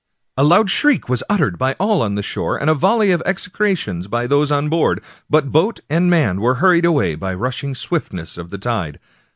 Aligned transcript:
A 0.35 0.43
loud 0.43 0.71
shriek 0.71 1.07
was 1.09 1.21
uttered 1.29 1.59
by 1.59 1.73
all 1.73 2.01
on 2.01 2.19
shore, 2.23 2.57
and 2.59 2.71
a 2.71 2.73
volley 2.73 3.11
of 3.11 3.21
execrations 3.23 4.07
by 4.07 4.25
those 4.25 4.51
on 4.51 4.67
board, 4.67 4.99
but 5.29 5.51
boat 5.51 5.81
and 5.91 6.09
man 6.09 6.41
were 6.41 6.55
hurried 6.55 6.85
away 6.85 7.13
by 7.13 7.33
the 7.33 7.37
rushing 7.37 7.75
swiftness 7.75 8.35
of 8.35 8.49
the 8.49 8.57
tide. 8.57 8.99